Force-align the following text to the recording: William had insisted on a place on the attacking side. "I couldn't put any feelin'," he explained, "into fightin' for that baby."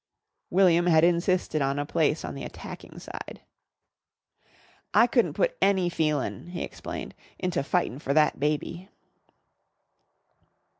William 0.49 0.87
had 0.87 1.03
insisted 1.03 1.61
on 1.61 1.77
a 1.77 1.85
place 1.85 2.25
on 2.25 2.33
the 2.33 2.43
attacking 2.43 2.97
side. 2.97 3.41
"I 4.95 5.05
couldn't 5.05 5.33
put 5.35 5.55
any 5.61 5.89
feelin'," 5.89 6.47
he 6.47 6.63
explained, 6.63 7.13
"into 7.37 7.61
fightin' 7.61 7.99
for 7.99 8.11
that 8.11 8.39
baby." 8.39 8.89